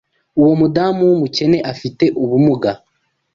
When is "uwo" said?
0.39-0.51